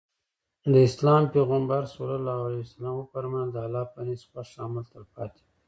د 0.73 0.75
اسلام 0.87 1.23
پيغمبر 1.35 1.81
ص 1.93 1.95
وفرمايل 2.99 3.49
د 3.53 3.57
الله 3.65 3.85
په 3.93 3.99
نزد 4.07 4.25
خوښ 4.31 4.49
عمل 4.65 4.83
تلپاتې 4.93 5.41
وي. 5.45 5.49